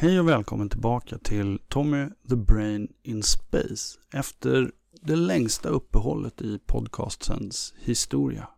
[0.00, 6.58] Hej och välkommen tillbaka till Tommy the Brain in Space efter det längsta uppehållet i
[6.66, 8.48] podcastens historia.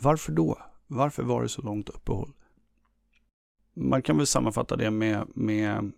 [0.00, 0.58] Varför då?
[0.86, 2.32] Varför var det så långt uppehåll?
[3.74, 5.92] Man kan väl sammanfatta det med, med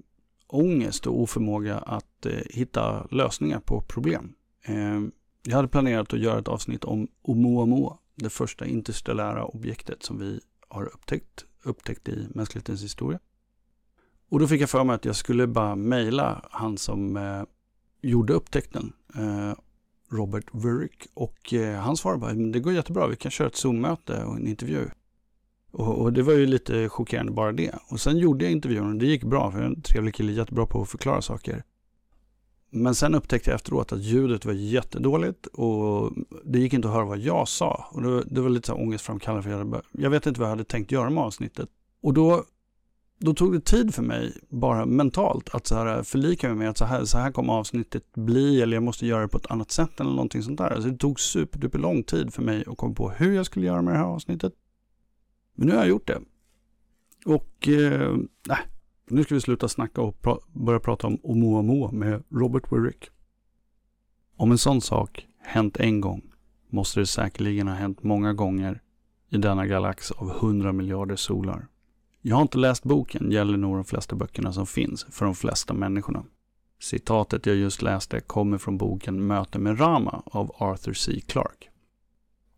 [0.46, 4.34] ångest och oförmåga att eh, hitta lösningar på problem.
[4.64, 5.00] Eh,
[5.42, 10.40] jag hade planerat att göra ett avsnitt om Oumuamua, det första interstellära objektet som vi
[10.68, 13.18] har upptäckt, upptäckt i mänsklighetens historia.
[14.28, 17.42] Och då fick jag för mig att jag skulle bara mejla han som eh,
[18.02, 19.52] gjorde upptäckten, eh,
[20.10, 21.06] Robert Wurick.
[21.14, 24.46] Och eh, han svarade bara, det går jättebra, vi kan köra ett Zoom-möte och en
[24.46, 24.88] intervju.
[25.70, 27.74] Och, och, det var ju lite chockerande bara det.
[27.88, 30.32] Och sen gjorde jag intervjun och det gick bra, för jag är en trevlig kille,
[30.32, 31.64] jättebra på att förklara saker.
[32.70, 36.12] Men sen upptäckte jag efteråt att ljudet var jättedåligt och
[36.44, 37.86] det gick inte att höra vad jag sa.
[37.90, 40.64] Och det, det var lite så ångestframkallande för jag, jag vet inte vad jag hade
[40.64, 41.68] tänkt göra med avsnittet.
[42.02, 42.44] Och då
[43.18, 46.78] då tog det tid för mig, bara mentalt, att så här förlika mig med att
[46.78, 49.70] så här, så här kommer avsnittet bli eller jag måste göra det på ett annat
[49.70, 50.70] sätt eller någonting sånt där.
[50.70, 53.82] Alltså det tog superduper lång tid för mig att komma på hur jag skulle göra
[53.82, 54.52] med det här avsnittet.
[55.54, 56.20] Men nu har jag gjort det.
[57.24, 58.16] Och eh,
[59.08, 63.10] nu ska vi sluta snacka och pra börja prata om Oumuamua med Robert Wirick.
[64.36, 66.22] Om en sån sak hänt en gång
[66.70, 68.82] måste det säkerligen ha hänt många gånger
[69.30, 71.66] i denna galax av hundra miljarder solar.
[72.22, 75.74] Jag har inte läst boken, gäller nog de flesta böckerna som finns för de flesta
[75.74, 76.24] människorna.
[76.80, 81.20] Citatet jag just läste kommer från boken Möte med Rama av Arthur C.
[81.26, 81.68] Clarke.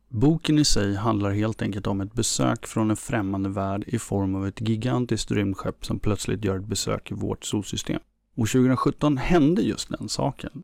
[0.08, 4.34] Boken i sig handlar helt enkelt om ett besök från en främmande värld i form
[4.34, 8.00] av ett gigantiskt rymdskepp som plötsligt gör ett besök i vårt solsystem.
[8.36, 10.62] Och 2017 hände just den saken.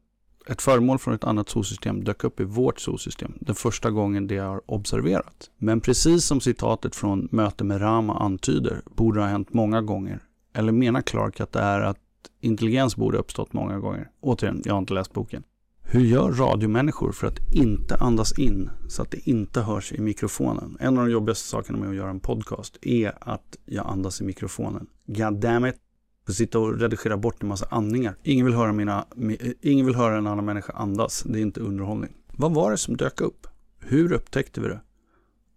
[0.48, 4.38] Ett föremål från ett annat solsystem dök upp i vårt solsystem, den första gången det
[4.38, 5.50] har observerat.
[5.58, 10.20] Men precis som citatet från Möte med Rama antyder, borde det ha hänt många gånger.
[10.54, 11.98] Eller menar Clark att det är att
[12.40, 14.10] intelligens borde uppstått många gånger?
[14.20, 15.42] Återigen, jag har inte läst boken.
[15.82, 20.76] Hur gör radiomänniskor för att inte andas in så att det inte hörs i mikrofonen?
[20.80, 24.24] En av de jobbigaste sakerna med att göra en podcast är att jag andas i
[24.24, 24.86] mikrofonen.
[25.06, 25.85] God damn it.
[26.28, 28.16] Att sitta och redigera bort en massa andningar.
[28.22, 29.06] Ingen vill, höra mina,
[29.40, 31.22] eh, ingen vill höra en annan människa andas.
[31.22, 32.12] Det är inte underhållning.
[32.32, 33.46] Vad var det som dök upp?
[33.78, 34.80] Hur upptäckte vi det?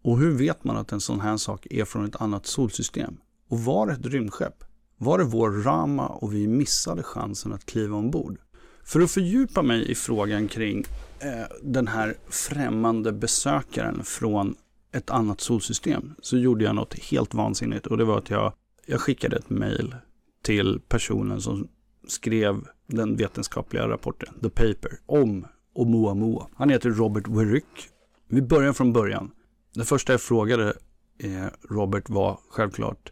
[0.03, 3.17] Och hur vet man att en sån här sak är från ett annat solsystem?
[3.49, 4.63] Och var det ett rymdskepp?
[4.97, 8.37] Var det vår Rama och vi missade chansen att kliva ombord?
[8.83, 10.85] För att fördjupa mig i frågan kring
[11.19, 14.55] eh, den här främmande besökaren från
[14.91, 18.53] ett annat solsystem så gjorde jag något helt vansinnigt och det var att jag,
[18.85, 19.95] jag skickade ett mail
[20.41, 21.67] till personen som
[22.07, 26.47] skrev den vetenskapliga rapporten, The Paper, om Oumuamua.
[26.55, 27.89] Han heter Robert Wirick.
[28.27, 29.31] Vi börjar från början.
[29.73, 30.73] Det första jag frågade
[31.17, 33.11] eh, Robert var självklart,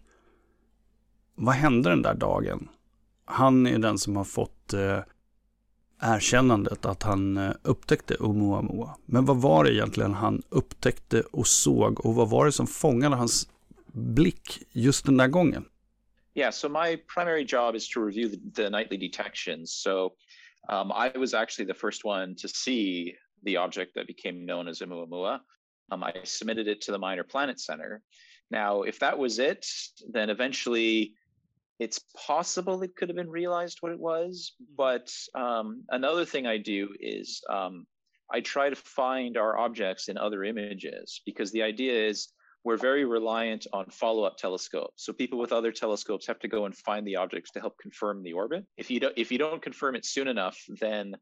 [1.35, 2.69] vad hände den där dagen?
[3.25, 4.99] Han är den som har fått eh,
[6.01, 8.95] erkännandet att han eh, upptäckte Oumuamua.
[9.05, 13.15] Men vad var det egentligen han upptäckte och såg och vad var det som fångade
[13.15, 13.49] hans
[13.93, 15.65] blick just den där gången?
[16.37, 19.73] Yeah, so my primary job is to review the, the nightly detections.
[19.73, 20.13] So
[20.69, 24.79] um, I was actually the first one to see the object that became known as
[24.79, 25.39] Oumuamua.
[25.91, 28.03] Um, I submitted it to the Minor Planet Center.
[28.51, 29.65] Now, if that was it,
[30.11, 31.15] then eventually
[31.79, 34.53] it's possible it could have been realized what it was.
[34.61, 34.73] Mm-hmm.
[34.77, 37.87] But um, another thing I do is um,
[38.31, 42.31] I try to find our objects in other images because the idea is
[42.67, 45.05] we're very reliant on follow-up telescopes.
[45.05, 48.21] So people with other telescopes have to go and find the objects to help confirm
[48.23, 48.65] the orbit.
[48.75, 51.15] If you don't if you don't confirm it soon enough, then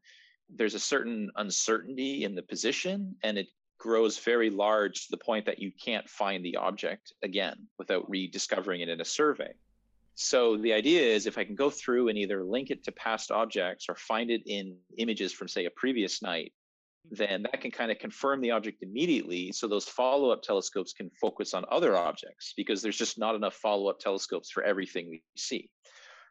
[0.50, 3.45] there's a certain uncertainty in the position and it
[3.78, 8.81] grows very large to the point that you can't find the object again without rediscovering
[8.81, 9.53] it in a survey.
[10.16, 13.29] So the idea is if I can go through and either link it to past
[13.29, 16.53] objects or find it in images from say a previous night
[17.11, 19.51] then that can kind of confirm the object immediately.
[19.51, 23.55] So those follow up telescopes can focus on other objects because there's just not enough
[23.55, 25.69] follow up telescopes for everything we see.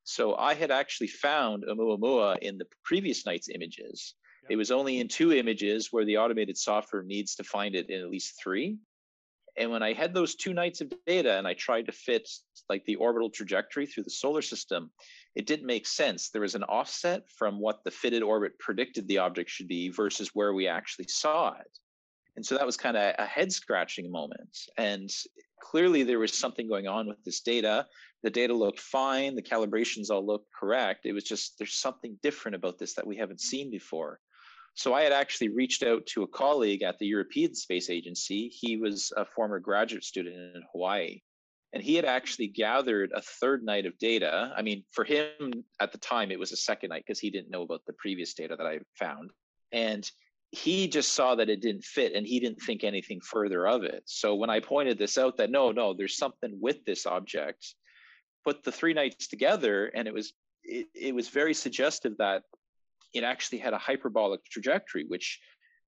[0.05, 4.15] So I had actually found Oumuamua in the previous night's images.
[4.50, 8.00] It was only in two images where the automated software needs to find it in
[8.03, 8.76] at least three.
[9.56, 12.29] And when I had those two nights of data and I tried to fit
[12.69, 14.91] like the orbital trajectory through the solar system,
[15.35, 16.31] it didn't make sense.
[16.31, 20.31] There was an offset from what the fitted orbit predicted the object should be versus
[20.35, 21.79] where we actually saw it.
[22.37, 24.59] And so that was kind of a head scratching moment.
[24.77, 25.09] And
[25.61, 27.87] clearly there was something going on with this data.
[28.25, 31.07] The data looked fine, the calibrations all looked correct.
[31.07, 34.19] It was just there's something different about this that we haven't seen before.
[34.75, 38.49] So I had actually reached out to a colleague at the European Space Agency.
[38.49, 41.21] He was a former graduate student in Hawaii
[41.75, 44.53] and he had actually gathered a third night of data.
[44.56, 47.50] I mean, for him at the time, it was a second night because he didn't
[47.50, 49.31] know about the previous data that I found.
[49.73, 50.09] And
[50.53, 54.05] he just saw that it didn't fit and he didn't think anything further of it.
[54.06, 57.75] So when I pointed this out that no, no, there's something with this object,
[58.44, 60.32] put the three nights together and it was
[60.62, 62.44] it, it was very suggestive that
[63.14, 65.40] it actually had a hyperbolic trajectory, which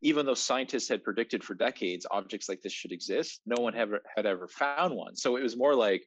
[0.02, 4.00] even though scientists had predicted for decades objects like this should exist, no one ever
[4.14, 5.16] had ever found one.
[5.16, 6.02] So it was more like,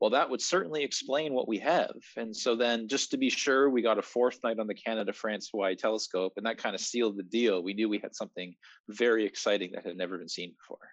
[0.00, 1.94] well, that would certainly explain what we have.
[2.16, 5.12] And so then, just to be sure, we got a fourth night on the Canada
[5.12, 7.62] France Hawaii telescope, and that kind of sealed the deal.
[7.62, 8.54] We knew we had something
[8.88, 10.88] very exciting that had never been seen before.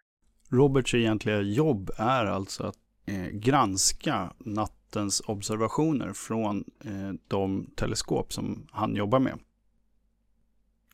[0.49, 8.67] Roberts egentliga jobb är alltså att eh, granska nattens observationer från eh, de teleskop som
[8.71, 9.39] han jobbar med.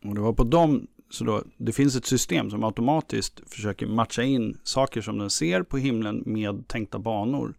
[0.08, 4.24] Och det var på dem så då, det finns ett system som automatiskt försöker matcha
[4.24, 7.56] in saker som den ser på himlen med tänkta banor.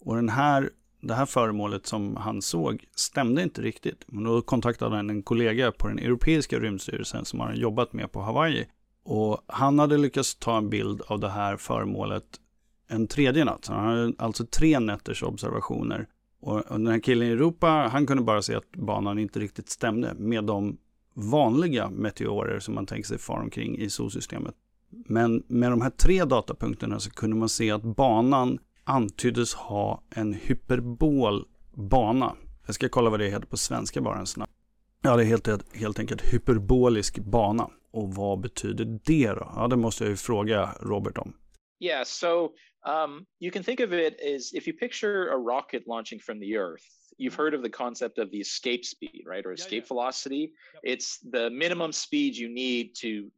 [0.00, 0.70] Och den här,
[1.00, 4.04] det här föremålet som han såg stämde inte riktigt.
[4.06, 8.20] Men då kontaktade han en kollega på den europeiska rymdstyrelsen som han jobbat med på
[8.20, 8.66] Hawaii.
[9.04, 12.24] Och han hade lyckats ta en bild av det här föremålet
[12.88, 13.64] en tredje natt.
[13.64, 16.06] Så han hade alltså tre nätters observationer.
[16.40, 20.14] Och den här killen i Europa, han kunde bara se att banan inte riktigt stämde
[20.14, 20.78] med de
[21.16, 24.54] vanliga meteorer som man tänker sig far omkring i solsystemet.
[24.90, 30.34] Men med de här tre datapunkterna så kunde man se att banan antyddes ha en
[30.34, 32.36] hyperbol bana.
[32.66, 34.48] Jag ska kolla vad det heter på svenska bara en snabb.
[35.02, 37.70] Ja, det är helt, helt enkelt hyperbolisk bana.
[37.90, 39.52] Och vad betyder det då?
[39.56, 41.32] Ja, det måste jag ju fråga Robert om.
[41.80, 42.50] Yeah, so
[42.86, 46.54] um, you can think of it as if you picture a rocket launching from the
[46.54, 46.84] Earth,
[47.18, 49.44] you've heard of the concept of the escape speed, right?
[49.44, 49.88] Or escape yeah, yeah.
[49.88, 50.52] velocity.
[50.74, 50.82] Yep.
[50.84, 53.30] It's the minimum speed you need to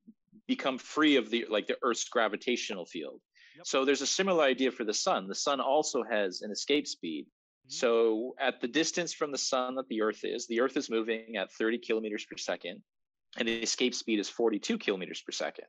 [0.46, 3.20] become free of the like the Earth's gravitational field.
[3.56, 3.66] Yep.
[3.66, 5.28] So there's a similar idea for the sun.
[5.28, 7.26] The sun also has an escape speed.
[7.26, 7.72] Mm-hmm.
[7.72, 11.36] So at the distance from the sun that the Earth is, the Earth is moving
[11.36, 12.82] at 30 kilometers per second,
[13.36, 15.66] and the escape speed is 42 kilometers per second.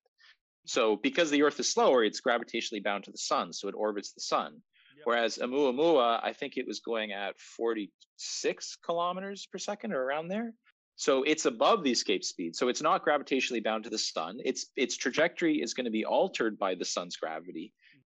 [0.65, 4.11] So because the Earth is slower, it's gravitationally bound to the sun, so it orbits
[4.13, 4.61] the sun.
[5.03, 10.53] Whereas Amuamua, I think it was going at 46 kilometers per second or around there.
[10.99, 12.57] So it's above the escape speed.
[12.57, 14.39] So it's not gravitationally bound to the sun.
[14.43, 17.71] Its its trajectory is going to be altered by the sun's gravity,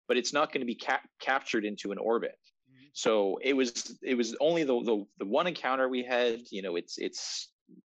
[0.10, 2.38] but it's not going to be ca- captured into an orbit.
[2.70, 2.88] Mm-hmm.
[2.92, 6.42] So it was it was only the, the the one encounter we had.
[6.52, 7.48] You know, it's it's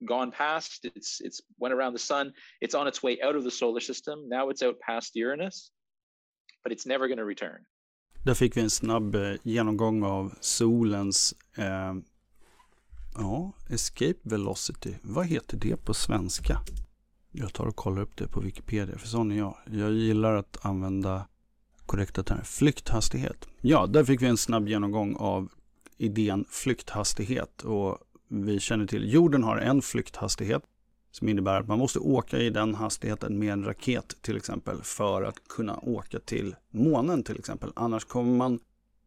[0.07, 0.85] gone past.
[0.85, 2.35] It's it's went around the sun.
[2.61, 4.29] It's on its way out of the solar system.
[4.29, 5.71] Now it's out past Uranus,
[6.63, 7.65] but it's never going to return.
[8.25, 11.95] Där fick vi en snabb eh, genomgång av solens eh,
[13.15, 14.95] ja, escape velocity.
[15.03, 16.61] Vad heter det på svenska?
[17.33, 19.57] Jag tar och kollar upp det på Wikipedia, för sån är jag.
[19.71, 21.27] Jag gillar att använda
[21.87, 22.45] korrekta termer.
[22.45, 23.49] Flykthastighet.
[23.61, 25.49] Ja, där fick vi en snabb genomgång av
[25.97, 27.63] idén flykthastighet.
[27.63, 27.99] Och
[28.29, 30.63] vi känner till jorden har en flykthastighet
[31.15, 35.23] som innebär att man måste åka i den hastigheten med en raket till exempel för
[35.23, 37.73] att kunna åka till månen till exempel.
[37.77, 38.61] Annars kommer man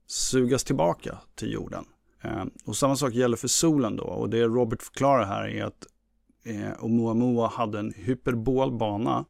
[0.05, 1.85] sugas tillbaka till jorden.
[2.21, 5.87] Eh, och samma sak gäller för solen då och det Robert förklarar här är att
[6.43, 9.25] eh, Oumuamua hade en hyperbol bana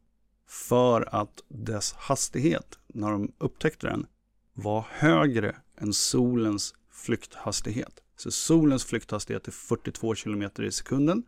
[0.47, 4.05] för att dess hastighet när de upptäckte den
[4.53, 7.99] var högre än solens flykthastighet.
[8.17, 11.23] Så solens flykthastighet är 42 km i sekunden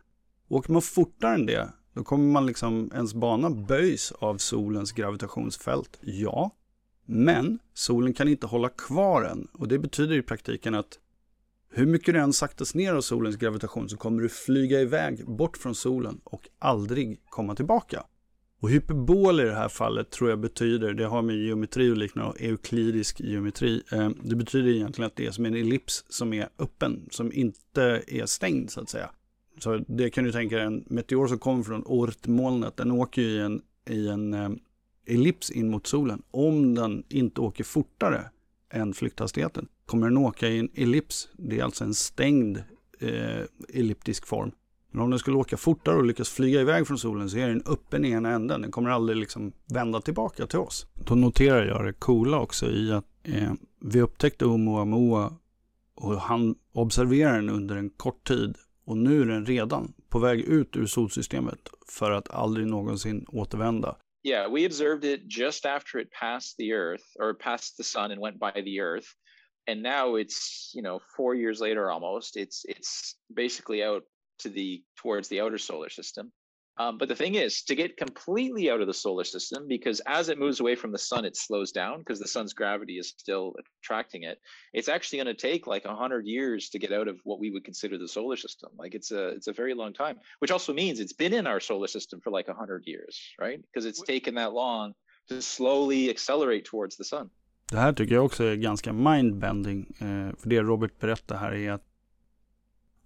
[0.50, 5.98] Åker man fortare än det, då kommer man liksom, ens bana böjs av solens gravitationsfält.
[6.00, 6.50] Ja,
[7.06, 10.98] men solen kan inte hålla kvar en och det betyder i praktiken att
[11.72, 15.56] hur mycket du än saktas ner av solens gravitation så kommer du flyga iväg bort
[15.56, 18.04] från solen och aldrig komma tillbaka.
[18.60, 22.38] Och hyperbol i det här fallet tror jag betyder, det har med geometri och liknande,
[22.38, 23.82] euklidisk geometri.
[23.92, 28.02] Eh, det betyder egentligen att det är som en ellips som är öppen, som inte
[28.06, 29.10] är stängd så att säga.
[29.62, 33.28] Så det kan du tänka dig, en meteor som kommer från ortmolnet, den åker ju
[33.28, 34.50] i en, i en eh,
[35.06, 36.22] ellips in mot solen.
[36.30, 38.24] Om den inte åker fortare
[38.72, 41.28] än flykthastigheten kommer den åka i en ellips.
[41.32, 42.62] Det är alltså en stängd
[43.00, 43.42] eh,
[43.74, 44.52] elliptisk form.
[44.90, 47.62] Men om den skulle åka fortare och lyckas flyga iväg från solen så är den
[47.66, 48.60] öppen i ena änden.
[48.60, 50.86] Den kommer aldrig liksom vända tillbaka till oss.
[50.94, 55.32] Då noterar jag det coola också i att eh, vi upptäckte Oumuamua
[55.94, 58.56] och han observerade den under en kort tid
[58.90, 63.96] och nu är den redan på väg ut ur solsystemet för att aldrig någonsin återvända.
[64.22, 68.20] Yeah, we observed it just after it passed the Earth or passed the sun and
[68.20, 69.06] went by the Earth.
[69.70, 74.02] And now it's, you know, four years later almost, it's it's basically out
[74.42, 76.32] to the towards the outer solar system.
[76.80, 80.30] Um, but the thing is, to get completely out of the solar system, because as
[80.30, 83.54] it moves away from the sun, it slows down because the sun's gravity is still
[83.82, 84.38] attracting it.
[84.72, 87.50] It's actually going to take like a hundred years to get out of what we
[87.50, 88.70] would consider the solar system.
[88.82, 91.60] Like it's a it's a very long time, which also means it's been in our
[91.60, 93.60] solar system for like a hundred years, right?
[93.66, 94.94] Because it's taken that long
[95.28, 97.30] to slowly accelerate towards the sun.
[97.70, 99.86] Det här tycker jag också är ganska mindbending.
[99.98, 101.89] Eh, för det Robert berättar här är att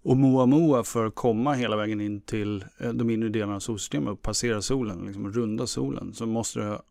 [0.05, 3.59] Och Moa Moa för att komma hela vägen in till eh, de inre delarna av
[3.59, 6.81] solsystemet och passera solen, liksom runda solen, så måste det,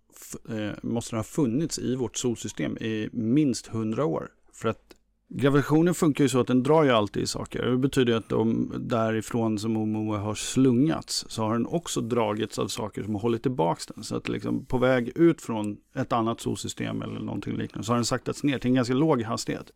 [0.57, 4.29] eh, måste det ha funnits i vårt solsystem i minst hundra år.
[4.53, 4.83] För att
[5.29, 7.63] gravitationen funkar ju så att den drar ju alltid i saker.
[7.63, 12.59] Det betyder att de därifrån som Moa Moa har slungats så har den också dragits
[12.59, 14.05] av saker som har hållit tillbaka den.
[14.05, 17.97] Så att liksom på väg ut från ett annat solsystem eller någonting liknande så har
[17.97, 19.71] den saktats ner till en ganska låg hastighet.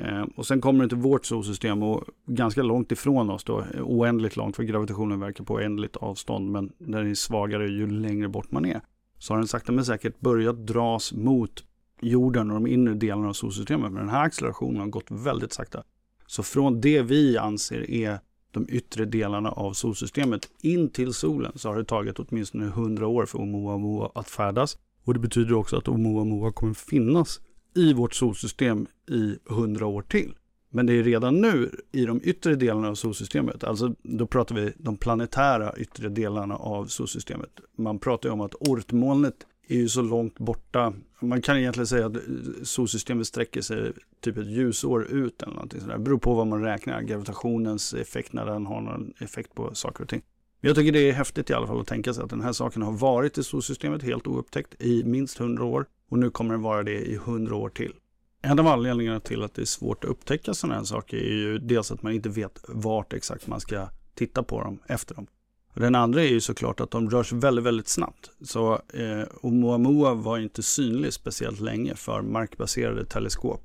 [0.00, 4.36] Eh, och sen kommer det till vårt solsystem och ganska långt ifrån oss då, oändligt
[4.36, 8.64] långt för gravitationen verkar på oändligt avstånd men den är svagare ju längre bort man
[8.64, 8.80] är.
[9.18, 11.64] Så har den sakta men säkert börjat dras mot
[12.00, 13.92] jorden och de inre delarna av solsystemet.
[13.92, 15.82] Men den här accelerationen har gått väldigt sakta.
[16.26, 18.18] Så från det vi anser är
[18.50, 23.26] de yttre delarna av solsystemet in till solen så har det tagit åtminstone 100 år
[23.26, 24.78] för Oumuamua att färdas.
[25.04, 27.40] Och det betyder också att Oumuamua kommer finnas
[27.78, 30.34] i vårt solsystem i hundra år till.
[30.70, 34.72] Men det är redan nu i de yttre delarna av solsystemet, alltså då pratar vi
[34.76, 37.50] de planetära yttre delarna av solsystemet.
[37.76, 39.34] Man pratar ju om att ortmolnet
[39.68, 40.92] är ju så långt borta.
[41.20, 42.16] Man kan egentligen säga att
[42.62, 45.98] solsystemet sträcker sig typ ett ljusår ut eller någonting sådär.
[45.98, 50.02] Det beror på vad man räknar, gravitationens effekt när den har någon effekt på saker
[50.02, 50.22] och ting.
[50.60, 52.82] Jag tycker det är häftigt i alla fall att tänka sig att den här saken
[52.82, 55.86] har varit i solsystemet helt oupptäckt i minst hundra år.
[56.08, 57.94] Och nu kommer den vara det i hundra år till.
[58.42, 61.58] En av anledningarna till att det är svårt att upptäcka sådana här saker är ju
[61.58, 65.26] dels att man inte vet vart exakt man ska titta på dem efter dem.
[65.74, 68.30] Den andra är ju såklart att de rör sig väldigt, väldigt snabbt.
[68.40, 73.64] Så eh, Oumuamua var inte synlig speciellt länge för markbaserade teleskop.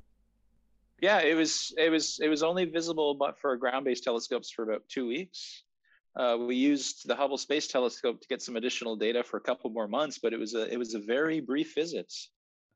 [1.02, 4.88] Yeah, it was it was it was only visible but for ground-based telescopes for about
[4.88, 5.63] two weeks.
[6.16, 9.70] Uh, we used the Hubble Space Telescope to get some additional data for a couple
[9.70, 12.12] more months, but it was a it was a very brief visit.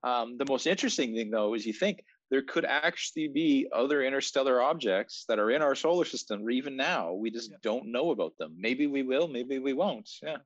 [0.02, 4.60] Um, the most interesting thing, though, is you think there could actually be other interstellar
[4.60, 7.12] objects that are in our solar system even now.
[7.12, 7.56] We just yeah.
[7.62, 8.54] don't know about them.
[8.56, 10.08] Maybe we will, maybe we won't.
[10.22, 10.40] Yeah.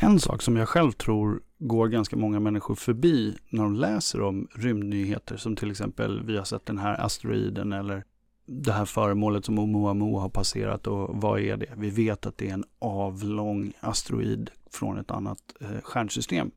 [0.00, 4.48] En sak som jag själv tror går ganska många människor förbi när de läser om
[4.54, 8.04] rymdnyheter, som till exempel vi har sett den här asteroiden eller
[8.50, 11.66] det här föremålet som Oumuamua har passerat och vad är det?
[11.76, 16.50] Vi vet att det är en avlång asteroid från ett annat eh, stjärnsystem.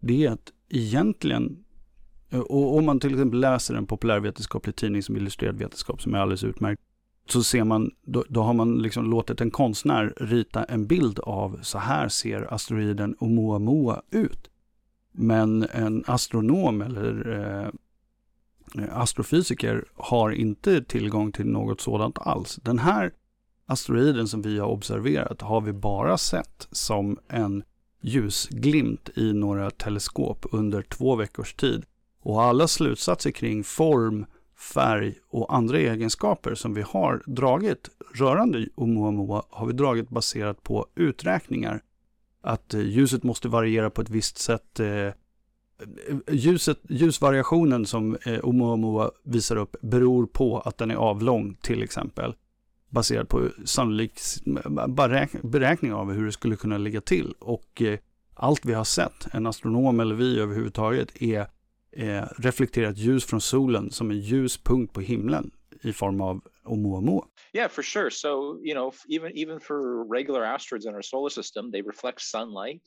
[0.00, 1.64] Det är att egentligen,
[2.30, 6.18] eh, och om man till exempel läser en populärvetenskaplig tidning som Illustrerad vetenskap som är
[6.18, 6.82] alldeles utmärkt,
[7.28, 11.58] så ser man, då, då, har man liksom låtit en konstnär rita en bild av
[11.62, 14.50] så här ser asteroiden Oumuamua ut.
[15.12, 17.68] Men en astronom eller eh,
[18.74, 22.58] Eh, astrofysiker har inte tillgång till något sådant alls.
[22.62, 23.12] Den här
[23.66, 27.62] asteroiden som vi har observerat har vi bara sett som en
[28.00, 31.84] ljusglimt i några teleskop under två veckors tid.
[32.20, 34.26] Och alla slutsatser kring form,
[34.74, 40.86] färg och andra egenskaper som vi har dragit rörande Oumuamua har vi dragit baserat på
[40.94, 41.82] uträkningar.
[42.42, 44.80] Att eh, ljuset måste variera på ett visst sätt.
[44.80, 45.10] Eh,
[46.30, 52.34] Ljuset, ljusvariationen som eh, Oumuamua visar upp beror på att den är avlång till exempel.
[52.88, 54.12] Baserat på sannolik
[55.42, 57.34] beräkning av hur det skulle kunna ligga till.
[57.38, 57.98] Och eh,
[58.34, 61.40] allt vi har sett, en astronom eller vi överhuvudtaget, är
[61.92, 65.50] eh, reflekterat ljus från solen som en ljus punkt på himlen
[65.82, 67.24] i form av Oumuamua.
[67.52, 68.10] Yeah, for sure.
[68.10, 68.28] So,
[68.64, 72.82] you know, even even for regular asteroids in our solar system, they reflect sunlight.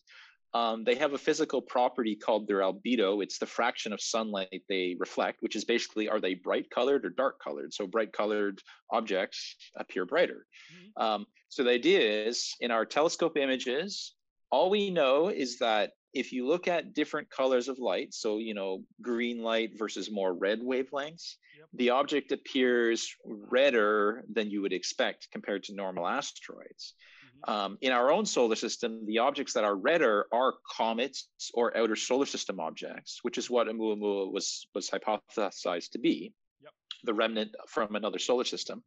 [0.54, 3.22] Um, they have a physical property called their albedo.
[3.22, 7.10] It's the fraction of sunlight they reflect, which is basically are they bright colored or
[7.10, 7.74] dark colored?
[7.74, 10.48] So bright colored objects appear brighter.
[10.74, 11.04] Mm-hmm.
[11.04, 14.16] Um, so the idea is in our telescope images,
[14.52, 18.56] all we know is that if you look at different colors of light, so you
[18.56, 21.68] know green light versus more red wavelengths, yep.
[21.74, 26.96] the object appears redder than you would expect compared to normal asteroids.
[27.44, 31.96] Um, in our own solar system, the objects that are redder are comets or outer
[31.96, 36.74] solar system objects, which is what Oumuamua was was hypothesized to be, yep.
[37.04, 38.84] the remnant from another solar system.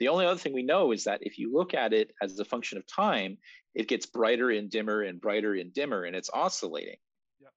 [0.00, 2.44] The only other thing we know is that if you look at it as a
[2.44, 3.38] function of time,
[3.74, 6.96] it gets brighter and dimmer and brighter and dimmer, and it's oscillating.
[7.40, 7.52] Yep.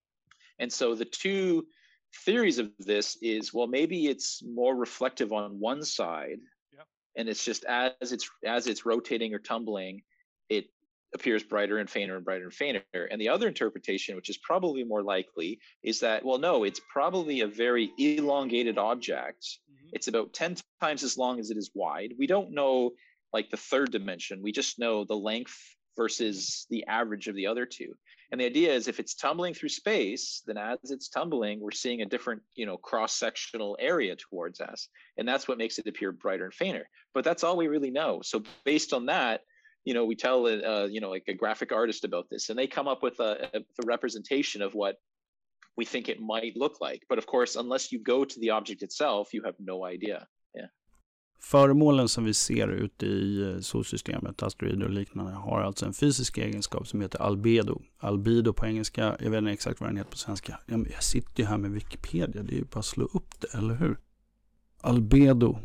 [0.60, 1.68] And so the two
[2.26, 6.40] theories of this is well, maybe it's more reflective on one side,
[6.74, 6.88] yep.
[7.16, 10.04] and it's just as it's as it's rotating or tumbling,
[10.50, 10.66] it
[11.14, 12.84] appears brighter and fainter and brighter and fainter.
[12.94, 17.42] And the other interpretation, which is probably more likely, is that, well, no, it's probably
[17.42, 19.46] a very elongated object.
[19.46, 19.90] Mm-hmm.
[19.94, 22.14] It's about 10 times as long as it is wide.
[22.18, 22.92] We don't know
[23.34, 25.58] like the third dimension, we just know the length
[25.96, 27.94] versus the average of the other two.
[28.32, 32.02] And the idea is if it's tumbling through space, then as it's tumbling, we're seeing
[32.02, 34.90] a different, you know, cross-sectional area towards us.
[35.18, 36.90] And that's what makes it appear brighter and fainter.
[37.14, 38.22] But that's all we really know.
[38.24, 39.42] So based on that,
[39.88, 42.68] you know, we tell, uh, you know, like a graphic artist about this, and they
[42.68, 44.96] come up with a, a, a representation of what
[45.78, 47.02] we think it might look like.
[47.10, 50.28] But of course, unless you go to the object itself, you have no idea.
[50.56, 50.70] Yeah.
[51.40, 56.38] Föremålen som vi ser ute i eh, solsystemet, asteroider och liknande, har alltså en fysisk
[56.38, 57.82] egenskap som heter albedo.
[57.98, 60.60] Albedo på engelska, jag vet inte exakt vad den heter på svenska.
[60.66, 63.76] Jag sitter ju här med Wikipedia, det är ju bara att slå upp det, eller
[63.76, 63.98] hur?
[64.82, 65.60] Albedo,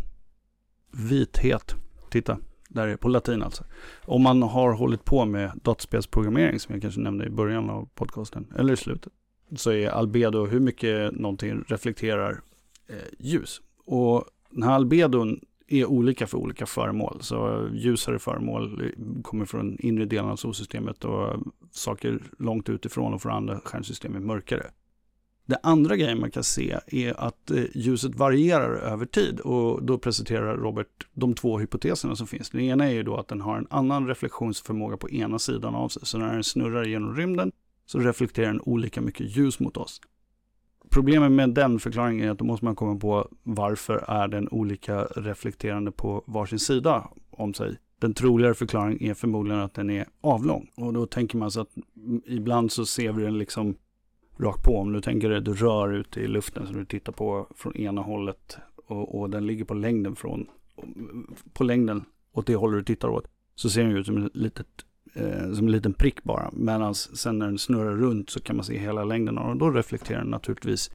[0.92, 1.74] vithet.
[2.10, 2.38] Titta,
[2.74, 3.64] där är på latin alltså.
[4.04, 8.46] Om man har hållit på med dataspelsprogrammering, som jag kanske nämnde i början av podcasten,
[8.58, 9.12] eller i slutet,
[9.56, 12.40] så är albedo hur mycket någonting reflekterar
[12.88, 13.60] eh, ljus.
[13.84, 17.18] Och den här albedon är olika för olika föremål.
[17.20, 23.32] Så ljusare föremål kommer från inre delen av solsystemet och saker långt utifrån och från
[23.32, 24.70] andra stjärnsystem är mörkare.
[25.46, 29.98] Det andra grejen man kan se är att eh, ljuset varierar över tid och då
[29.98, 32.50] presenterar Robert de två hypoteserna som finns.
[32.50, 35.88] Den ena är ju då att den har en annan reflektionsförmåga på ena sidan av
[35.88, 36.06] sig.
[36.06, 37.52] Så när den snurrar genom rymden
[37.86, 40.00] så reflekterar den olika mycket ljus mot oss.
[40.90, 45.04] Problemet med den förklaringen är att då måste man komma på varför är den olika
[45.04, 47.78] reflekterande på varsin sida om sig.
[47.98, 50.70] Den troligare förklaringen är förmodligen att den är avlång.
[50.76, 53.74] Och då tänker man sig att mm, ibland så ser vi den liksom
[54.36, 54.78] rakt på.
[54.78, 57.76] Om du tänker dig att du rör ut i luften som du tittar på från
[57.76, 60.46] ena hållet och, och den ligger på längden från
[61.52, 64.66] på längden åt det hållet du tittar åt så ser den ut som, ett litet,
[65.14, 66.50] eh, som en liten prick bara.
[66.52, 70.18] Medan sen när den snurrar runt så kan man se hela längden och då reflekterar
[70.18, 70.90] den naturligtvis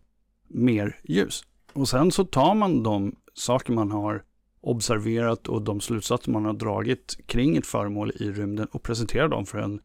[0.47, 1.43] mer ljus.
[1.73, 4.23] Och sen så tar man de saker man har
[4.61, 9.45] observerat och de slutsatser man har dragit kring ett föremål i rymden och presenterar dem
[9.45, 9.79] för en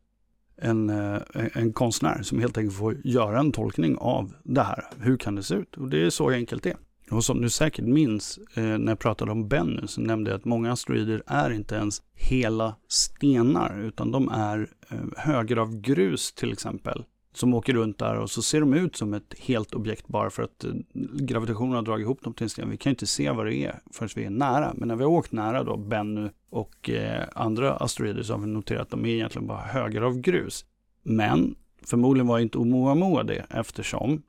[0.56, 1.20] en, eh,
[1.52, 4.84] en konstnär som helt enkelt får göra en tolkning av det här.
[5.00, 5.76] Hur kan det se ut?
[5.76, 6.76] Och det är så enkelt det
[7.12, 10.44] och som du säkert minns eh, när jag pratade om Bennu så nämnde jag att
[10.44, 16.52] många asteroider är inte ens hela stenar utan de är eh, höger av grus till
[16.52, 17.04] exempel.
[17.34, 20.42] Som åker runt där och så ser de ut som ett helt objekt bara för
[20.42, 20.70] att eh,
[21.14, 22.70] gravitationen har dragit ihop dem till en sten.
[22.70, 24.72] Vi kan ju inte se vad det är förrän vi är nära.
[24.74, 28.46] Men när vi har åkt nära då Bennu och eh, andra asteroider så har vi
[28.46, 30.64] noterat att de är egentligen bara höger av grus.
[31.02, 34.22] Men förmodligen var inte Oumuamua det eftersom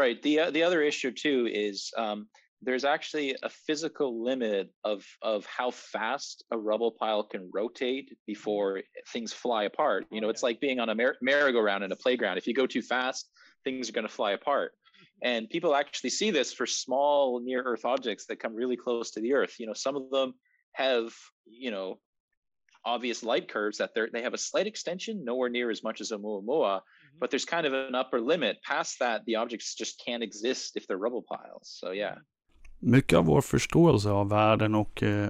[0.00, 0.22] Right.
[0.22, 2.26] The the other issue too is um,
[2.62, 8.26] there's actually a physical limit of of how fast a rubble pile can rotate mm-hmm.
[8.26, 10.06] before things fly apart.
[10.10, 12.38] You know, it's like being on a mer- merry-go-round in a playground.
[12.38, 13.30] If you go too fast,
[13.64, 14.72] things are going to fly apart.
[14.72, 15.28] Mm-hmm.
[15.28, 19.20] And people actually see this for small near Earth objects that come really close to
[19.20, 19.56] the Earth.
[19.58, 20.34] You know, some of them
[20.72, 21.12] have
[21.46, 21.98] you know
[22.84, 26.10] obvious light curves that they they have a slight extension, nowhere near as much as
[26.10, 27.18] Oumuamua, mm-hmm.
[27.18, 28.58] but there's kind of an upper limit.
[28.62, 31.74] Past that, the objects just can't exist if they're rubble piles.
[31.80, 32.10] So yeah.
[32.10, 32.20] Mm-hmm.
[32.80, 35.28] Mycket av vår förståelse av världen och eh,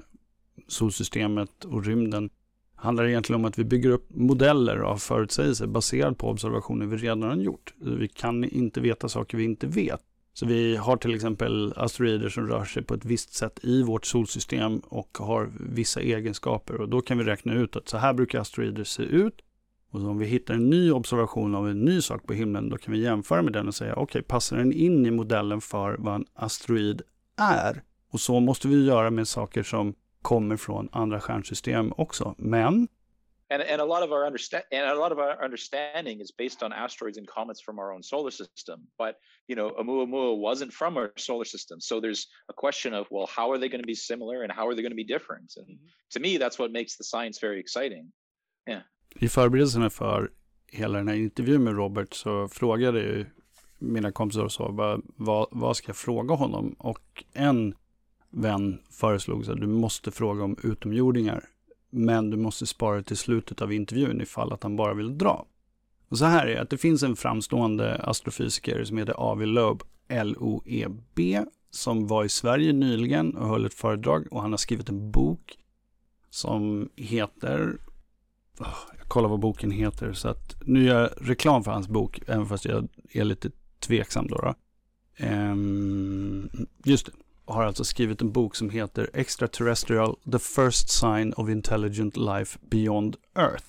[0.67, 2.29] solsystemet och rymden
[2.75, 7.23] handlar egentligen om att vi bygger upp modeller av förutsägelser baserat på observationer vi redan
[7.23, 7.73] har gjort.
[7.77, 10.01] Vi kan inte veta saker vi inte vet.
[10.33, 14.05] Så vi har till exempel asteroider som rör sig på ett visst sätt i vårt
[14.05, 16.81] solsystem och har vissa egenskaper.
[16.81, 19.41] Och då kan vi räkna ut att så här brukar asteroider se ut.
[19.91, 22.93] Och om vi hittar en ny observation av en ny sak på himlen, då kan
[22.93, 26.15] vi jämföra med den och säga, okej, okay, passar den in i modellen för vad
[26.15, 27.01] en asteroid
[27.37, 27.83] är?
[28.11, 32.35] Och så måste vi göra med saker som kommer från andra stjärnsystem också.
[32.37, 32.87] Men
[33.51, 36.63] and and a lot of our understand and a lot of our understanding is based
[36.63, 39.15] on asteroids and comets from our own solar system but
[39.47, 43.51] you know Oumuamua wasn't from our solar system so there's a question of well how
[43.51, 45.67] are they going to be similar and how are they going to be different and
[45.67, 45.87] mm-hmm.
[46.11, 48.11] to me that's what makes the science very exciting
[48.67, 48.81] yeah
[49.15, 50.31] i förberedelserna för
[50.67, 53.25] hela den här intervjun med Robert så frågade ju
[53.81, 57.75] mina kompisar och så vad, vad, vad ska jag fråga honom och en
[58.29, 61.43] vän föreslog att du måste fråga om utomjordingar
[61.89, 65.45] men du måste spara till slutet av intervjun ifall att han bara vill dra.
[66.09, 69.83] Och så här är det att det finns en framstående astrofysiker som heter Avi Loeb,
[70.07, 75.11] L-O-E-B, som var i Sverige nyligen och höll ett föredrag och han har skrivit en
[75.11, 75.57] bok
[76.29, 77.77] som heter
[78.97, 82.47] jag kollar vad boken heter så att nu gör jag reklam för hans bok även
[82.47, 83.51] fast jag är lite
[83.91, 84.35] tveksam då.
[84.35, 84.53] då.
[85.27, 86.49] Um,
[86.83, 87.11] just det
[87.45, 93.15] har alltså skrivit en bok som heter Extraterrestrial, The First Sign of Intelligent Life Beyond
[93.35, 93.65] Earth.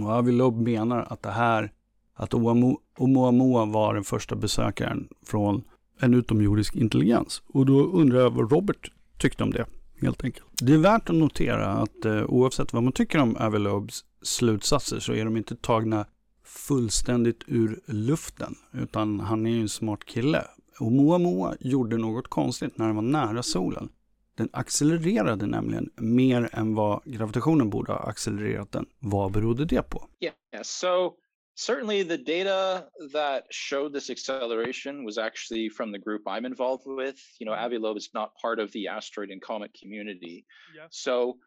[0.00, 1.72] Och Avi Loeb menar att det här,
[2.14, 5.62] att Oumuamua var den första besökaren från
[6.00, 7.42] en utomjordisk intelligens.
[7.46, 9.66] Och då undrar jag vad Robert tyckte om det,
[10.00, 10.46] helt enkelt.
[10.52, 15.00] Det är värt att notera att eh, oavsett vad man tycker om Avi Loebs slutsatser
[15.00, 16.06] så är de inte tagna
[16.52, 20.44] fullständigt ur luften, utan han är ju en smart kille.
[20.80, 23.88] Och Moa Moa gjorde något konstigt när den var nära solen.
[24.34, 28.86] Den accelererade nämligen mer än vad gravitationen borde ha accelererat den.
[28.98, 30.08] Vad berodde det på?
[30.20, 31.16] Yeah, so
[31.54, 37.18] certainly the data that showed this acceleration was actually from the group I'm involved with.
[37.40, 40.44] You know, Avi Loeb is not part of the asteroid and comet community.
[40.76, 40.86] Yeah.
[40.90, 41.38] So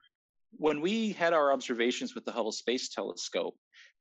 [0.57, 3.55] when we had our observations with the Hubble Space Telescope,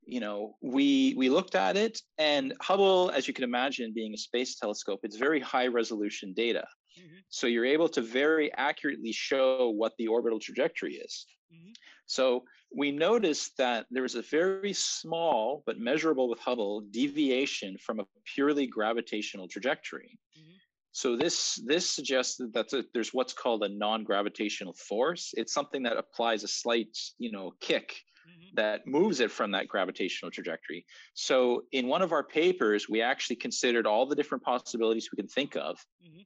[0.07, 4.19] you know we we looked at it and hubble as you can imagine being a
[4.19, 6.65] space telescope it's very high resolution data
[6.99, 7.17] mm-hmm.
[7.29, 11.73] so you're able to very accurately show what the orbital trajectory is mm-hmm.
[12.07, 12.45] so
[12.77, 18.05] we noticed that there was a very small but measurable with hubble deviation from a
[18.35, 20.57] purely gravitational trajectory mm-hmm.
[20.95, 25.97] So this this suggests that a, there's what's called a non-gravitational force it's something that
[25.97, 28.55] applies a slight you know kick mm-hmm.
[28.55, 30.85] that moves it from that gravitational trajectory.
[31.15, 35.29] So in one of our papers, we actually considered all the different possibilities we can
[35.29, 35.77] think of.
[36.05, 36.23] Mm-hmm.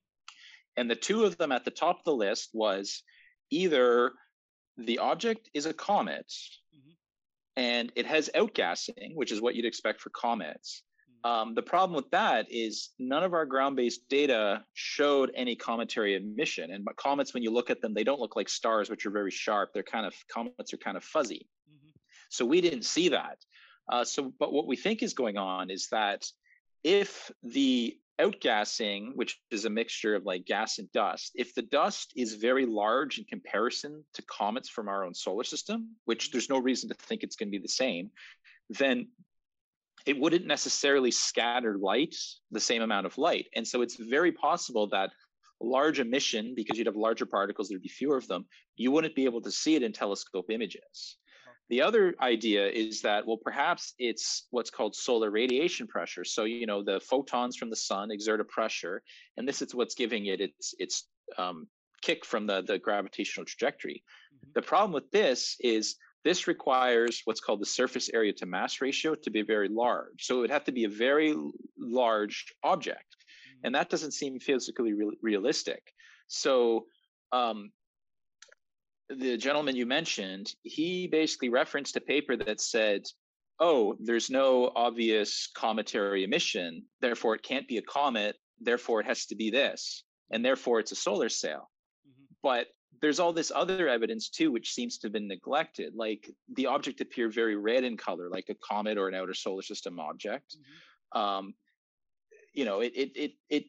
[0.76, 3.02] And the two of them at the top of the list was
[3.50, 4.12] either
[4.76, 6.26] the object is a comet
[6.74, 6.92] mm-hmm.
[7.56, 10.82] and it has outgassing, which is what you'd expect for comets.
[11.24, 11.30] Mm-hmm.
[11.30, 16.70] Um, the problem with that is none of our ground-based data showed any cometary emission.
[16.70, 19.30] And comets, when you look at them, they don't look like stars, which are very
[19.30, 19.70] sharp.
[19.72, 21.46] They're kind of comets are kind of fuzzy.
[22.30, 23.38] So we didn't see that.
[23.88, 26.26] Uh, so, but what we think is going on is that
[26.84, 32.12] if the outgassing, which is a mixture of like gas and dust, if the dust
[32.16, 36.58] is very large in comparison to comets from our own solar system, which there's no
[36.58, 38.10] reason to think it's going to be the same,
[38.70, 39.08] then
[40.06, 42.14] it wouldn't necessarily scatter light
[42.50, 43.46] the same amount of light.
[43.54, 45.10] And so it's very possible that
[45.60, 49.24] large emission, because you'd have larger particles, there'd be fewer of them, you wouldn't be
[49.24, 51.16] able to see it in telescope images.
[51.70, 56.24] The other idea is that, well, perhaps it's what's called solar radiation pressure.
[56.24, 59.02] So, you know, the photons from the sun exert a pressure,
[59.36, 61.06] and this is what's giving it its its
[61.36, 61.66] um,
[62.00, 64.02] kick from the, the gravitational trajectory.
[64.02, 64.52] Mm-hmm.
[64.54, 65.96] The problem with this is
[66.28, 70.18] this requires what's called the surface area to mass ratio to be very large.
[70.26, 71.34] So it would have to be a very
[71.78, 73.64] large object, mm-hmm.
[73.64, 75.82] and that doesn't seem physically re- realistic.
[76.26, 76.84] So
[77.32, 77.70] um,
[79.08, 83.00] the gentleman you mentioned, he basically referenced a paper that said,
[83.58, 89.24] oh, there's no obvious cometary emission, therefore it can't be a comet, therefore it has
[89.26, 91.70] to be this, and therefore it's a solar sail.
[92.06, 92.34] Mm-hmm.
[92.42, 92.66] But
[93.00, 95.94] there's all this other evidence too, which seems to have been neglected.
[95.94, 99.62] Like the object appeared very red in color, like a comet or an outer solar
[99.62, 100.56] system object.
[100.56, 101.20] Mm-hmm.
[101.20, 101.54] Um,
[102.54, 103.64] you know, it it it it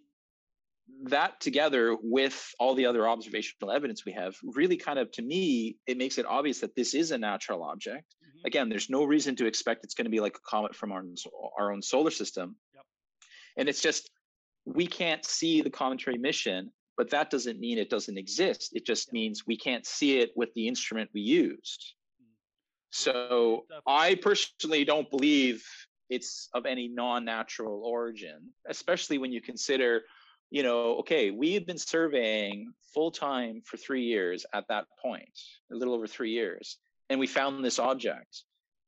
[1.03, 5.77] that together with all the other observational evidence we have really kind of to me
[5.87, 8.47] it makes it obvious that this is a natural object mm-hmm.
[8.47, 11.03] again there's no reason to expect it's going to be like a comet from our,
[11.57, 12.83] our own solar system yep.
[13.57, 14.09] and it's just
[14.65, 19.13] we can't see the cometary mission but that doesn't mean it doesn't exist it just
[19.13, 22.27] means we can't see it with the instrument we used mm.
[22.91, 25.65] so i personally don't believe
[26.09, 30.01] it's of any non-natural origin especially when you consider
[30.51, 35.39] you know, okay, we have been surveying full time for three years at that point,
[35.71, 36.77] a little over three years,
[37.09, 38.43] and we found this object.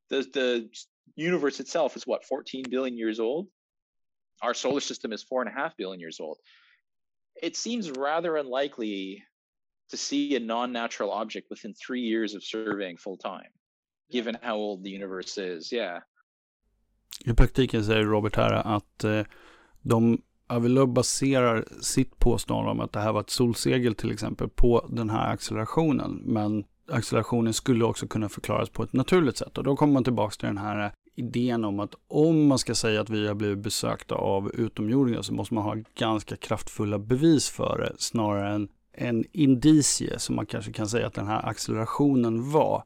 [0.09, 0.69] The, the
[1.15, 3.47] universe itself is what, 14 billion years old?
[4.41, 6.39] Our solar system is four and a half billion years old.
[7.41, 9.23] It seems rather unlikely
[9.91, 13.51] to see a non natural object within three years of surveying full time,
[14.11, 15.73] given how old the universe is.
[15.73, 16.01] Yeah.
[17.25, 19.25] I praktiken säger Robert här att eh,
[19.81, 24.89] de Avilö baserar sitt påstående om att det här var ett solsegel till exempel på
[24.89, 26.21] den här accelerationen.
[26.25, 29.57] Men accelerationen skulle också kunna förklaras på ett naturligt sätt.
[29.57, 33.01] Och då kommer man tillbaka till den här idén om att om man ska säga
[33.01, 37.77] att vi har blivit besökta av utomjordingar så måste man ha ganska kraftfulla bevis för
[37.77, 42.83] det snarare än en indicie som man kanske kan säga att den här accelerationen var.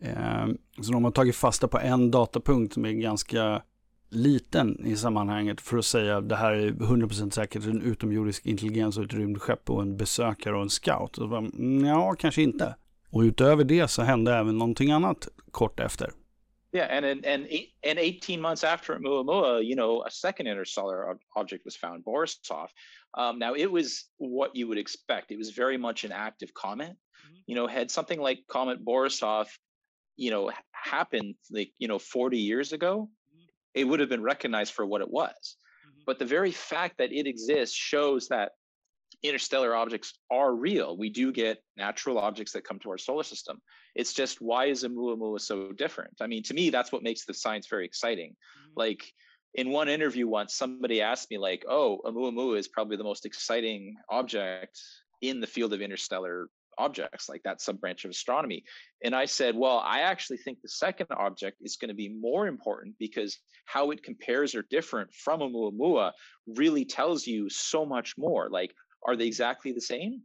[0.00, 3.62] Ehm, så de har tagit fasta på en datapunkt som är ganska
[4.10, 8.98] liten i sammanhanget för att säga att det här är 100% säkert en utomjordisk intelligens
[8.98, 11.18] och ett rymdskepp och en besökare och en scout.
[11.18, 12.74] Och bara, mm, ja, kanske inte.
[13.10, 16.10] Och utöver det så hände även någonting annat kort efter.
[16.76, 17.48] Yeah, and and and,
[17.84, 22.68] and 18 months after Muamua, you know, a second interstellar object was found, Borisov.
[23.14, 25.32] Um, now it was what you would expect.
[25.32, 26.90] It was very much an active comet.
[26.90, 27.42] Mm -hmm.
[27.46, 29.46] You know, had something like Comet Borisov,
[30.16, 30.52] you know,
[30.86, 33.10] happened like you know 40 years ago
[33.74, 35.56] it would have been recognized for what it was
[36.06, 38.52] but the very fact that it exists shows that
[39.22, 40.96] interstellar objects are real.
[40.96, 43.60] We do get natural objects that come to our solar system.
[43.94, 46.14] It's just why is Oumuamua so different?
[46.20, 48.30] I mean, to me, that's what makes the science very exciting.
[48.30, 48.72] Mm-hmm.
[48.76, 49.04] Like
[49.54, 53.96] in one interview once, somebody asked me, like, "Oh, Oumuamua is probably the most exciting
[54.10, 54.78] object
[55.22, 58.64] in the field of interstellar objects, like that sub branch of astronomy."
[59.02, 62.46] And I said, "Well, I actually think the second object is going to be more
[62.46, 66.12] important because how it compares or different from Oumuamua
[66.46, 68.50] really tells you so much more.
[68.50, 68.74] Like,
[69.08, 70.20] are they exactly the same?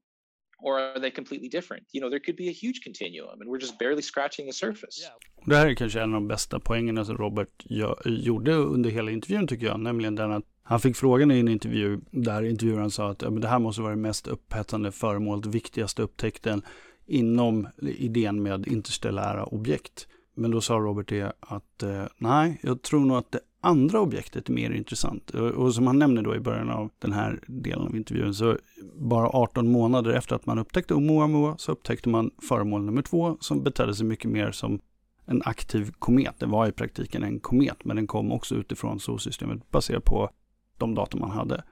[0.64, 1.84] Or are they completely different?
[1.94, 4.98] You know, there could be a huge continuum and we're just barely scratching the surface.
[5.46, 7.66] Det här är kanske en av de bästa poängerna som Robert
[8.06, 12.00] gjorde under hela intervjun tycker jag, nämligen den att han fick frågan i en intervju
[12.12, 16.62] där intervjuaren sa att det här måste vara det mest upphetsande föremålet, viktigaste upptäckten
[17.08, 20.08] inom idén med interstellära objekt.
[20.36, 24.50] Men då sa Robert det att eh, nej, jag tror nog att det andra objektet
[24.50, 25.30] är mer intressant.
[25.30, 28.58] Och som han nämner då i början av den här delen av intervjun, så
[28.96, 33.64] bara 18 månader efter att man upptäckte Oumuamua så upptäckte man föremål nummer två som
[33.64, 34.80] betedde sig mycket mer som
[35.26, 36.36] en aktiv komet.
[36.40, 40.30] Det var i praktiken en komet, men den kom också utifrån solsystemet baserat på
[40.78, 41.64] de data man hade.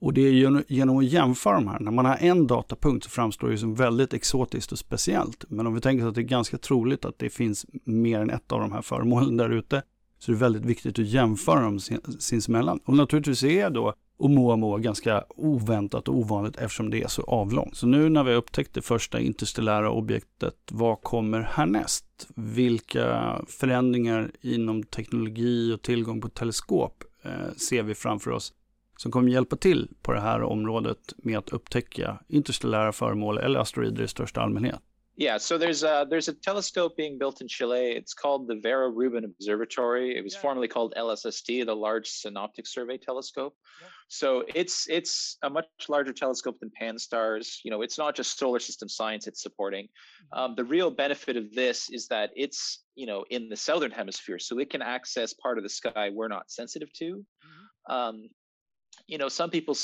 [0.00, 3.48] Och det är genom att jämföra de här, när man har en datapunkt så framstår
[3.48, 5.44] det som väldigt exotiskt och speciellt.
[5.48, 8.52] Men om vi tänker att det är ganska troligt att det finns mer än ett
[8.52, 9.82] av de här föremålen där ute,
[10.26, 11.80] så det är väldigt viktigt att jämföra dem
[12.18, 12.80] sinsemellan.
[12.84, 17.76] Och naturligtvis är då Oumuamua ganska oväntat och ovanligt eftersom det är så avlångt.
[17.76, 22.28] Så nu när vi har upptäckt det första interstellära objektet, vad kommer härnäst?
[22.34, 28.52] Vilka förändringar inom teknologi och tillgång på teleskop eh, ser vi framför oss
[28.96, 34.04] som kommer hjälpa till på det här området med att upptäcka interstellära föremål eller asteroider
[34.04, 34.80] i största allmänhet.
[35.18, 37.92] Yeah, so there's a there's a telescope being built in Chile.
[37.92, 40.14] It's called the Vera Rubin Observatory.
[40.14, 40.40] It was yeah.
[40.40, 43.56] formerly called LSST, the Large Synoptic Survey Telescope.
[43.80, 43.88] Yeah.
[44.08, 47.60] So it's it's a much larger telescope than Pan-STARRS.
[47.64, 49.86] You know, it's not just solar system science it's supporting.
[49.86, 50.38] Mm-hmm.
[50.38, 54.38] Um, the real benefit of this is that it's you know in the southern hemisphere,
[54.38, 57.24] so it can access part of the sky we're not sensitive to.
[57.24, 57.94] Mm-hmm.
[57.94, 58.28] Um,
[59.06, 59.74] you know, some people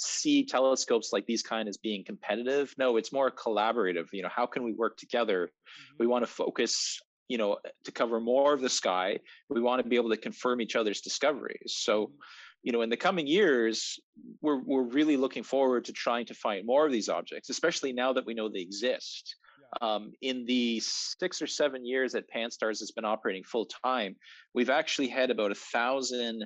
[0.00, 2.74] see telescopes like these kind as being competitive.
[2.78, 4.06] No, it's more collaborative.
[4.12, 5.46] You know, how can we work together?
[5.46, 5.96] Mm-hmm.
[5.98, 9.18] We want to focus, you know, to cover more of the sky.
[9.48, 11.76] We want to be able to confirm each other's discoveries.
[11.78, 12.14] So, mm-hmm.
[12.62, 14.00] you know, in the coming years,
[14.40, 18.12] we're we're really looking forward to trying to find more of these objects, especially now
[18.14, 19.36] that we know they exist.
[19.80, 24.16] Um, in the six or seven years that PanSTARRS has been operating full time,
[24.52, 26.44] we've actually had about a thousand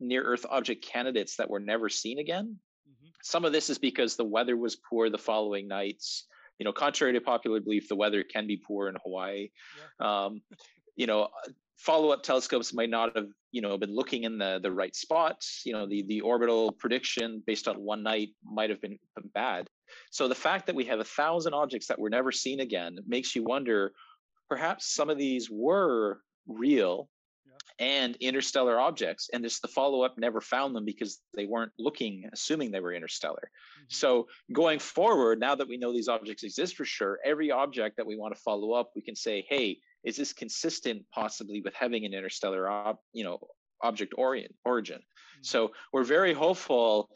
[0.00, 2.58] near Earth object candidates that were never seen again.
[3.22, 6.26] Some of this is because the weather was poor the following nights.
[6.58, 9.50] You know, contrary to popular belief, the weather can be poor in Hawaii.
[10.00, 10.24] Yeah.
[10.24, 10.42] Um,
[10.96, 11.28] you know,
[11.76, 15.62] follow-up telescopes might not have, you know, been looking in the the right spots.
[15.64, 19.68] You know, the the orbital prediction based on one night might have been, been bad.
[20.10, 23.36] So the fact that we have a thousand objects that were never seen again makes
[23.36, 23.92] you wonder,
[24.48, 27.08] perhaps some of these were real
[27.78, 29.30] and interstellar objects.
[29.32, 32.92] And just the follow up never found them because they weren't looking, assuming they were
[32.92, 33.50] interstellar.
[33.50, 33.84] Mm-hmm.
[33.88, 38.06] So going forward, now that we know these objects exist for sure, every object that
[38.06, 42.04] we want to follow up, we can say, hey, is this consistent possibly with having
[42.04, 43.38] an interstellar, ob- you know,
[43.82, 44.98] object orient, origin?
[44.98, 45.42] Mm-hmm.
[45.42, 47.10] So we're very hopeful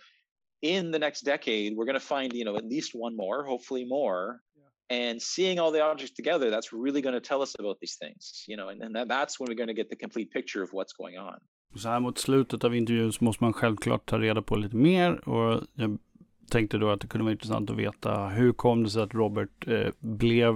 [0.63, 3.85] in the next decade, we're going to find, you know, at least one more, hopefully
[3.85, 4.41] more,
[4.93, 8.45] and seeing all the objects together that's really going to tell us about these things
[8.49, 10.95] you know and, and that's when we're going to get the complete picture of what's
[11.03, 11.39] going on
[11.77, 15.29] så här mot slutet av intervjun så måste man självklart ta reda på lite mer
[15.29, 15.99] och jag
[16.53, 19.69] tänkte då att det kunde vara intressant att veta hur kom det sig att Robert
[19.69, 20.55] eh, blev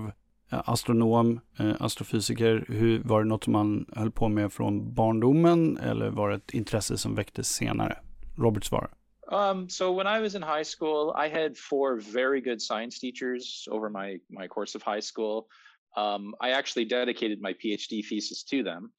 [0.50, 2.64] eh, astronom, eh, astrofysiker.
[2.68, 6.54] Hur, var det något som man höll på med från barndomen eller var det ett
[6.54, 7.98] intresse som väcktes senare?
[8.36, 8.90] Robert svarar.
[9.28, 13.66] Um, so when I was in high school, I had four very good science teachers
[13.70, 15.48] over my my course of high school.
[15.96, 18.92] Um, I actually dedicated my PhD thesis to them.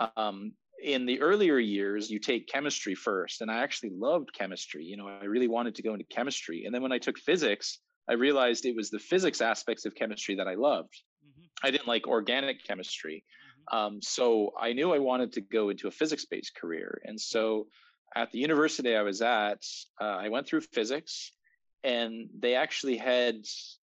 [0.00, 0.20] Mm-hmm.
[0.20, 4.84] Um, in the earlier years, you take chemistry first, and I actually loved chemistry.
[4.84, 7.78] You know, I really wanted to go into chemistry, and then when I took physics,
[8.08, 10.94] I realized it was the physics aspects of chemistry that I loved.
[11.26, 11.66] Mm-hmm.
[11.66, 13.24] I didn't like organic chemistry.
[13.72, 13.76] Mm-hmm.
[13.76, 17.00] Um, so I knew I wanted to go into a physics based career.
[17.04, 17.66] And so
[18.16, 19.62] at the university I was at,
[20.00, 21.32] uh, I went through physics,
[21.82, 23.36] and they actually had,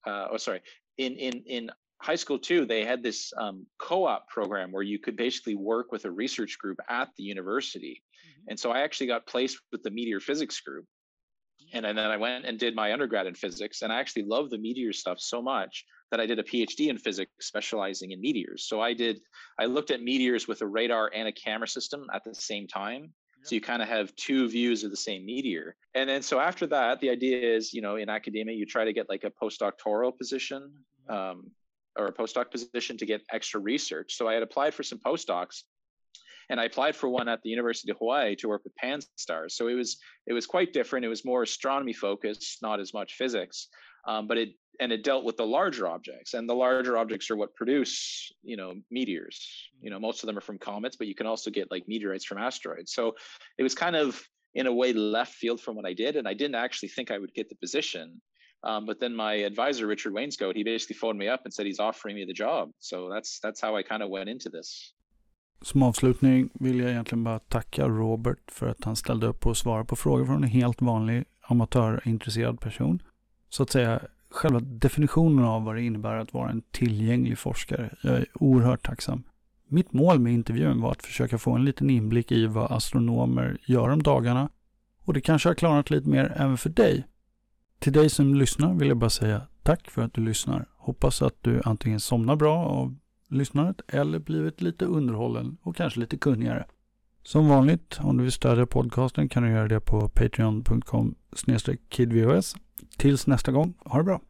[0.06, 0.62] uh, oh sorry,
[0.98, 1.70] in in in
[2.02, 6.04] high school too, they had this um, co-op program where you could basically work with
[6.04, 8.50] a research group at the university, mm-hmm.
[8.50, 10.86] and so I actually got placed with the meteor physics group.
[11.72, 14.50] And, and then I went and did my undergrad in physics, and I actually love
[14.50, 15.84] the meteor stuff so much.
[16.10, 18.64] that I did a PhD in physics specializing in meteors.
[18.68, 19.20] So I did,
[19.58, 23.12] I looked at meteors with a radar and a camera system at the same time.
[23.46, 25.76] So you kind of have two views of the same meteor.
[25.94, 28.92] And then so after that, the idea is, you know, in academia, you try to
[28.92, 30.72] get like a postdoctoral position
[31.08, 31.50] um,
[31.96, 34.16] or a postdoc position to get extra research.
[34.16, 35.62] So I had applied for some postdocs
[36.48, 39.52] and I applied for one at the University of Hawaii to work with pan-STARRS.
[39.52, 41.04] So it was it was quite different.
[41.04, 43.68] It was more astronomy focused, not as much physics.
[44.06, 47.36] Um, but it and it dealt with the larger objects and the larger objects are
[47.36, 49.70] what produce you know meteors.
[49.80, 52.24] You know most of them are from comets but you can also get like meteorites
[52.24, 52.92] from asteroids.
[52.92, 53.14] So
[53.58, 54.22] it was kind of
[54.54, 57.18] in a way left field from what i did and i didn't actually think i
[57.18, 58.20] would get the position
[58.64, 61.80] um, but then my advisor richard wainscoat he basically phoned me up and said he's
[61.80, 62.72] offering me the job.
[62.78, 64.92] So that's that's how i kind of went into this.
[65.62, 69.84] Som avslutning vill jag egentligen bara tacka Robert för att han ställde upp och svarade
[69.84, 73.02] på frågor från en helt vanlig amatörsintresserad person.
[73.48, 77.94] Så att säga själva definitionen av vad det innebär att vara en tillgänglig forskare.
[78.02, 79.22] Jag är oerhört tacksam.
[79.68, 83.88] Mitt mål med intervjun var att försöka få en liten inblick i vad astronomer gör
[83.88, 84.48] om dagarna
[85.04, 87.06] och det kanske har klarnat lite mer även för dig.
[87.78, 90.66] Till dig som lyssnar vill jag bara säga tack för att du lyssnar.
[90.76, 92.96] Hoppas att du antingen somnar bra av
[93.28, 96.66] lyssnandet eller blivit lite underhållen och kanske lite kunnigare.
[97.26, 102.56] Som vanligt, om du vill stödja podcasten kan du göra det på patreon.com-kidvhs.
[102.96, 104.20] Tills nästa gång, ha det bra!